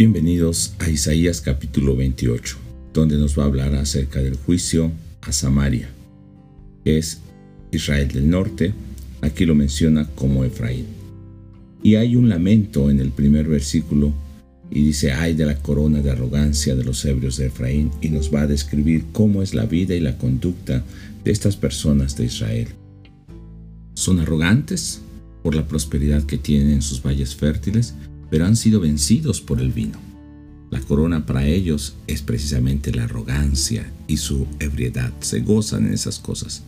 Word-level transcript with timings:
Bienvenidos 0.00 0.72
a 0.78 0.88
Isaías 0.88 1.42
capítulo 1.42 1.94
28, 1.94 2.56
donde 2.94 3.18
nos 3.18 3.38
va 3.38 3.42
a 3.42 3.46
hablar 3.48 3.74
acerca 3.74 4.22
del 4.22 4.34
juicio 4.34 4.92
a 5.20 5.30
Samaria, 5.30 5.90
que 6.82 6.96
es 6.96 7.20
Israel 7.70 8.08
del 8.08 8.30
norte, 8.30 8.72
aquí 9.20 9.44
lo 9.44 9.54
menciona 9.54 10.08
como 10.14 10.42
Efraín. 10.42 10.86
Y 11.82 11.96
hay 11.96 12.16
un 12.16 12.30
lamento 12.30 12.90
en 12.90 12.98
el 12.98 13.10
primer 13.10 13.46
versículo 13.46 14.14
y 14.70 14.84
dice, 14.84 15.12
ay 15.12 15.34
de 15.34 15.44
la 15.44 15.56
corona 15.56 16.00
de 16.00 16.10
arrogancia 16.10 16.74
de 16.74 16.84
los 16.84 17.04
ebrios 17.04 17.36
de 17.36 17.48
Efraín, 17.48 17.90
y 18.00 18.08
nos 18.08 18.34
va 18.34 18.40
a 18.40 18.46
describir 18.46 19.04
cómo 19.12 19.42
es 19.42 19.52
la 19.52 19.66
vida 19.66 19.94
y 19.94 20.00
la 20.00 20.16
conducta 20.16 20.82
de 21.24 21.30
estas 21.30 21.56
personas 21.56 22.16
de 22.16 22.24
Israel. 22.24 22.68
Son 23.92 24.18
arrogantes 24.18 25.02
por 25.42 25.54
la 25.54 25.68
prosperidad 25.68 26.22
que 26.22 26.38
tienen 26.38 26.70
en 26.70 26.80
sus 26.80 27.02
valles 27.02 27.34
fértiles, 27.34 27.92
pero 28.30 28.46
han 28.46 28.56
sido 28.56 28.80
vencidos 28.80 29.40
por 29.40 29.60
el 29.60 29.72
vino. 29.72 29.98
La 30.70 30.80
corona 30.80 31.26
para 31.26 31.46
ellos 31.46 31.96
es 32.06 32.22
precisamente 32.22 32.92
la 32.92 33.04
arrogancia 33.04 33.92
y 34.06 34.18
su 34.18 34.46
ebriedad. 34.60 35.12
Se 35.20 35.40
gozan 35.40 35.86
en 35.86 35.94
esas 35.94 36.20
cosas. 36.20 36.62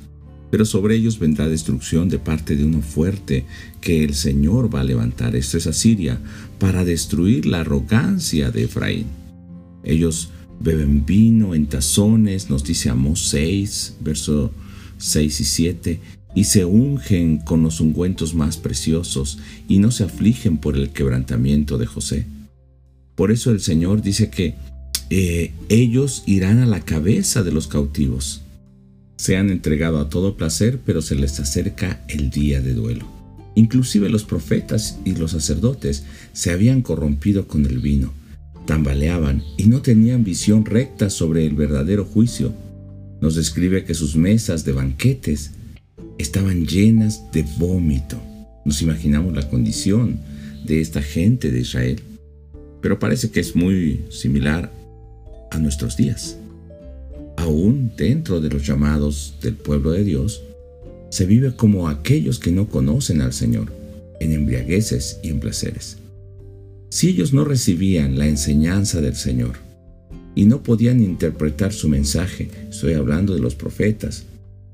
Pero 0.50 0.64
sobre 0.66 0.96
ellos 0.96 1.18
vendrá 1.18 1.48
destrucción 1.48 2.08
de 2.08 2.18
parte 2.18 2.56
de 2.56 2.64
uno 2.64 2.82
fuerte 2.82 3.46
que 3.80 4.04
el 4.04 4.14
Señor 4.14 4.74
va 4.74 4.80
a 4.80 4.84
levantar. 4.84 5.36
Esto 5.36 5.56
es 5.56 5.66
Asiria, 5.66 6.20
para 6.58 6.84
destruir 6.84 7.46
la 7.46 7.60
arrogancia 7.60 8.50
de 8.50 8.64
Efraín. 8.64 9.06
Ellos 9.84 10.30
beben 10.60 11.06
vino 11.06 11.54
en 11.54 11.66
tazones, 11.66 12.50
nos 12.50 12.64
dice 12.64 12.90
Amós 12.90 13.28
6, 13.28 13.96
verso 14.00 14.52
6 14.98 15.40
y 15.40 15.44
7, 15.44 16.00
y 16.34 16.44
se 16.44 16.64
ungen 16.64 17.38
con 17.38 17.62
los 17.62 17.80
ungüentos 17.80 18.34
más 18.34 18.56
preciosos 18.56 19.38
y 19.68 19.78
no 19.78 19.90
se 19.90 20.04
afligen 20.04 20.58
por 20.58 20.76
el 20.76 20.90
quebrantamiento 20.90 21.78
de 21.78 21.86
José. 21.86 22.26
Por 23.14 23.30
eso 23.30 23.50
el 23.50 23.60
Señor 23.60 24.02
dice 24.02 24.30
que 24.30 24.54
eh, 25.10 25.52
ellos 25.68 26.22
irán 26.26 26.60
a 26.60 26.66
la 26.66 26.80
cabeza 26.80 27.42
de 27.42 27.52
los 27.52 27.66
cautivos. 27.68 28.42
Se 29.16 29.36
han 29.36 29.50
entregado 29.50 30.00
a 30.00 30.08
todo 30.08 30.36
placer, 30.36 30.80
pero 30.84 31.02
se 31.02 31.14
les 31.14 31.38
acerca 31.38 32.02
el 32.08 32.30
día 32.30 32.60
de 32.60 32.72
duelo. 32.74 33.06
Inclusive 33.54 34.08
los 34.08 34.24
profetas 34.24 34.98
y 35.04 35.14
los 35.14 35.32
sacerdotes 35.32 36.04
se 36.32 36.50
habían 36.50 36.80
corrompido 36.80 37.46
con 37.46 37.66
el 37.66 37.80
vino, 37.80 38.14
tambaleaban 38.66 39.42
y 39.58 39.66
no 39.66 39.82
tenían 39.82 40.24
visión 40.24 40.64
recta 40.64 41.10
sobre 41.10 41.46
el 41.46 41.54
verdadero 41.54 42.06
juicio. 42.06 42.54
Nos 43.20 43.34
describe 43.34 43.84
que 43.84 43.94
sus 43.94 44.16
mesas 44.16 44.64
de 44.64 44.72
banquetes 44.72 45.52
estaban 46.18 46.66
llenas 46.66 47.30
de 47.32 47.44
vómito. 47.58 48.16
Nos 48.64 48.82
imaginamos 48.82 49.34
la 49.34 49.48
condición 49.48 50.18
de 50.64 50.80
esta 50.80 51.02
gente 51.02 51.50
de 51.50 51.60
Israel, 51.60 52.00
pero 52.80 52.98
parece 52.98 53.30
que 53.30 53.40
es 53.40 53.56
muy 53.56 54.04
similar 54.10 54.72
a 55.50 55.58
nuestros 55.58 55.96
días. 55.96 56.36
Aún 57.36 57.92
dentro 57.96 58.40
de 58.40 58.50
los 58.50 58.66
llamados 58.66 59.34
del 59.42 59.54
pueblo 59.54 59.90
de 59.90 60.04
Dios, 60.04 60.42
se 61.10 61.26
vive 61.26 61.54
como 61.54 61.88
aquellos 61.88 62.38
que 62.38 62.52
no 62.52 62.68
conocen 62.68 63.20
al 63.20 63.32
Señor, 63.32 63.72
en 64.20 64.32
embriagueces 64.32 65.18
y 65.22 65.28
en 65.28 65.40
placeres. 65.40 65.98
Si 66.88 67.08
ellos 67.08 67.32
no 67.32 67.44
recibían 67.44 68.18
la 68.18 68.26
enseñanza 68.26 69.00
del 69.00 69.16
Señor 69.16 69.56
y 70.34 70.44
no 70.44 70.62
podían 70.62 71.02
interpretar 71.02 71.72
su 71.72 71.88
mensaje, 71.88 72.48
estoy 72.70 72.94
hablando 72.94 73.34
de 73.34 73.40
los 73.40 73.54
profetas, 73.54 74.24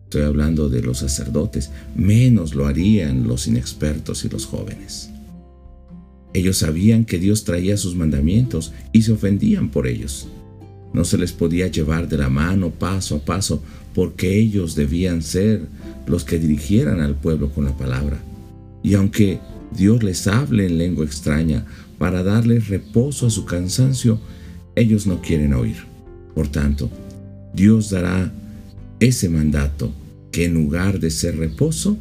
Estoy 0.09 0.23
hablando 0.23 0.71
de 0.71 0.81
los 0.81 1.01
sacerdotes, 1.01 1.71
menos 1.95 2.55
lo 2.55 2.67
harían 2.67 3.29
los 3.29 3.47
inexpertos 3.47 4.25
y 4.25 4.31
los 4.31 4.47
jóvenes. 4.47 5.11
Ellos 6.33 6.57
sabían 6.57 7.05
que 7.05 7.19
Dios 7.19 7.45
traía 7.45 7.77
sus 7.77 7.95
mandamientos 7.95 8.73
y 8.95 9.03
se 9.03 9.13
ofendían 9.13 9.69
por 9.69 9.87
ellos. 9.87 10.27
No 10.95 11.05
se 11.05 11.19
les 11.19 11.33
podía 11.33 11.67
llevar 11.67 12.09
de 12.09 12.17
la 12.17 12.31
mano 12.31 12.71
paso 12.71 13.17
a 13.17 13.19
paso 13.19 13.63
porque 13.95 14.35
ellos 14.41 14.75
debían 14.75 15.21
ser 15.21 15.67
los 16.07 16.25
que 16.25 16.39
dirigieran 16.39 17.03
al 17.03 17.15
pueblo 17.15 17.51
con 17.51 17.67
la 17.67 17.77
palabra. 17.77 18.19
Y 18.83 18.95
aunque 18.95 19.41
Dios 19.77 20.03
les 20.03 20.27
hable 20.27 20.65
en 20.65 20.79
lengua 20.79 21.05
extraña 21.05 21.67
para 21.99 22.23
darles 22.23 22.69
reposo 22.69 23.27
a 23.27 23.31
su 23.31 23.45
cansancio, 23.45 24.19
ellos 24.75 25.07
no 25.07 25.21
quieren 25.21 25.53
oír. 25.53 25.77
Por 26.35 26.49
tanto, 26.49 26.89
Dios 27.53 27.91
dará 27.91 28.33
ese 29.01 29.29
mandato 29.29 29.93
que 30.33 30.45
en 30.45 30.55
lugar 30.55 31.01
de 31.01 31.11
ser 31.11 31.37
reposo, 31.37 31.97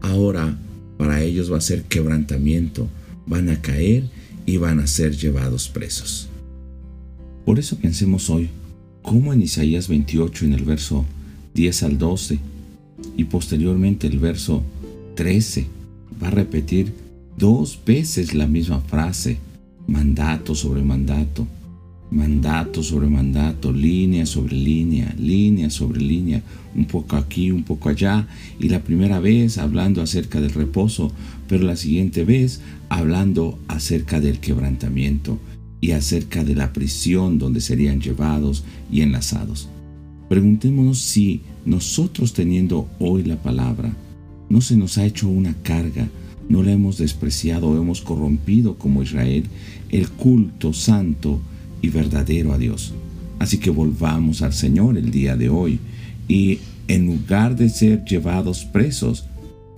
ahora 0.00 0.58
para 0.96 1.22
ellos 1.22 1.52
va 1.52 1.58
a 1.58 1.62
ser 1.62 1.84
quebrantamiento, 1.84 2.88
van 3.26 3.48
a 3.48 3.60
caer 3.60 4.04
y 4.46 4.56
van 4.56 4.80
a 4.80 4.86
ser 4.86 5.16
llevados 5.16 5.68
presos. 5.68 6.28
Por 7.44 7.58
eso 7.58 7.76
pensemos 7.76 8.30
hoy, 8.30 8.48
cómo 9.02 9.32
en 9.32 9.42
Isaías 9.42 9.88
28 9.88 10.46
en 10.46 10.52
el 10.54 10.64
verso 10.64 11.04
10 11.54 11.82
al 11.84 11.98
12 11.98 12.38
y 13.16 13.24
posteriormente 13.24 14.06
el 14.06 14.18
verso 14.18 14.62
13 15.14 15.66
va 16.22 16.28
a 16.28 16.32
repetir 16.32 16.92
dos 17.36 17.78
veces 17.86 18.34
la 18.34 18.46
misma 18.46 18.80
frase, 18.80 19.38
mandato 19.86 20.54
sobre 20.54 20.82
mandato, 20.82 21.46
mandato 22.10 22.82
sobre 22.82 23.08
mandato, 23.08 23.72
línea 23.72 24.24
sobre 24.26 24.56
línea, 24.56 25.14
línea 25.18 25.70
sobre 25.70 26.00
línea, 26.00 26.42
un 26.74 26.86
poco 26.86 27.16
aquí, 27.16 27.50
un 27.50 27.64
poco 27.64 27.88
allá, 27.88 28.26
y 28.58 28.68
la 28.68 28.82
primera 28.82 29.20
vez 29.20 29.58
hablando 29.58 30.02
acerca 30.02 30.40
del 30.40 30.50
reposo, 30.50 31.12
pero 31.48 31.64
la 31.64 31.76
siguiente 31.76 32.24
vez 32.24 32.60
hablando 32.88 33.58
acerca 33.68 34.20
del 34.20 34.38
quebrantamiento 34.38 35.38
y 35.80 35.92
acerca 35.92 36.44
de 36.44 36.54
la 36.54 36.72
prisión 36.72 37.38
donde 37.38 37.60
serían 37.60 38.00
llevados 38.00 38.64
y 38.90 39.02
enlazados. 39.02 39.68
Preguntémonos 40.28 40.98
si 40.98 41.42
nosotros 41.64 42.32
teniendo 42.32 42.88
hoy 42.98 43.22
la 43.24 43.36
palabra, 43.36 43.94
no 44.48 44.60
se 44.60 44.76
nos 44.76 44.98
ha 44.98 45.04
hecho 45.04 45.28
una 45.28 45.54
carga, 45.62 46.08
no 46.48 46.62
la 46.62 46.72
hemos 46.72 46.98
despreciado 46.98 47.68
o 47.68 47.76
hemos 47.76 48.00
corrompido 48.00 48.76
como 48.78 49.02
Israel 49.02 49.44
el 49.90 50.08
culto 50.08 50.72
santo, 50.72 51.40
y 51.82 51.88
verdadero 51.88 52.52
a 52.52 52.58
Dios. 52.58 52.92
Así 53.38 53.58
que 53.58 53.70
volvamos 53.70 54.42
al 54.42 54.52
Señor 54.52 54.96
el 54.96 55.10
día 55.10 55.36
de 55.36 55.48
hoy 55.48 55.78
y 56.26 56.58
en 56.88 57.06
lugar 57.06 57.56
de 57.56 57.68
ser 57.68 58.04
llevados 58.04 58.64
presos, 58.64 59.26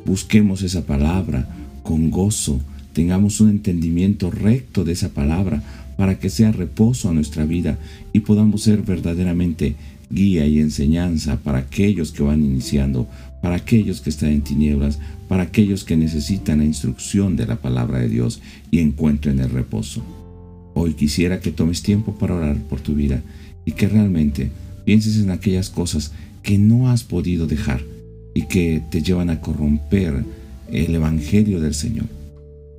busquemos 0.05 0.63
esa 0.63 0.87
palabra 0.87 1.49
con 1.83 2.11
gozo, 2.11 2.61
tengamos 2.93 3.41
un 3.41 3.51
entendimiento 3.51 4.31
recto 4.31 4.85
de 4.85 4.93
esa 4.93 5.11
palabra 5.11 5.63
para 5.97 6.19
que 6.19 6.31
sea 6.31 6.53
reposo 6.53 7.11
a 7.11 7.13
nuestra 7.13 7.45
vida 7.45 7.79
y 8.13 8.21
podamos 8.21 8.63
ser 8.63 8.83
verdaderamente 8.83 9.77
guía 10.11 10.47
y 10.47 10.59
enseñanza 10.59 11.37
para 11.37 11.59
aquellos 11.59 12.13
que 12.13 12.23
van 12.23 12.45
iniciando, 12.45 13.07
para 13.43 13.57
aquellos 13.57 14.01
que 14.01 14.11
están 14.11 14.31
en 14.31 14.43
tinieblas, 14.43 14.99
para 15.29 15.45
aquellos 15.45 15.85
que 15.85 15.97
necesitan 15.97 16.59
la 16.59 16.65
instrucción 16.65 17.37
de 17.37 17.47
la 17.47 17.57
palabra 17.57 17.99
de 17.99 18.09
Dios 18.09 18.41
y 18.71 18.81
encuentren 18.81 19.41
el 19.41 19.51
reposo. 19.51 20.03
Hoy 20.83 20.95
quisiera 20.95 21.41
que 21.41 21.53
tomes 21.53 21.83
tiempo 21.83 22.15
para 22.15 22.35
orar 22.35 22.57
por 22.57 22.81
tu 22.81 22.95
vida 22.95 23.23
y 23.67 23.73
que 23.73 23.87
realmente 23.87 24.51
pienses 24.87 25.19
en 25.19 25.29
aquellas 25.29 25.69
cosas 25.69 26.13
que 26.43 26.57
no 26.57 26.89
has 26.89 27.05
podido 27.05 27.47
dejar 27.47 27.83
y 28.33 28.47
que 28.47 28.83
te 28.91 29.03
llevan 29.03 29.29
a 29.29 29.43
corromper 29.43 30.25
el 30.73 30.95
Evangelio 30.95 31.61
del 31.61 31.75
Señor. 31.75 32.07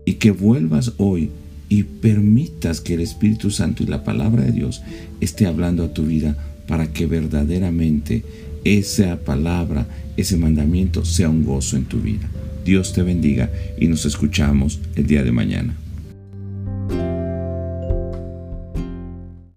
Y 0.03 0.13
que 0.13 0.31
vuelvas 0.31 0.93
hoy 0.97 1.29
y 1.69 1.83
permitas 1.83 2.81
que 2.81 2.95
el 2.95 3.01
Espíritu 3.01 3.51
Santo 3.51 3.83
y 3.83 3.85
la 3.85 4.03
palabra 4.03 4.45
de 4.45 4.51
Dios 4.51 4.81
esté 5.19 5.45
hablando 5.45 5.83
a 5.83 5.93
tu 5.93 6.07
vida 6.07 6.35
para 6.67 6.91
que 6.91 7.05
verdaderamente 7.05 8.23
esa 8.63 9.17
palabra, 9.17 9.85
ese 10.17 10.37
mandamiento 10.37 11.05
sea 11.05 11.29
un 11.29 11.43
gozo 11.43 11.77
en 11.77 11.85
tu 11.85 11.99
vida. 11.99 12.27
Dios 12.65 12.93
te 12.93 13.03
bendiga 13.03 13.51
y 13.79 13.85
nos 13.85 14.07
escuchamos 14.07 14.79
el 14.95 15.05
día 15.05 15.23
de 15.23 15.31
mañana. 15.31 15.77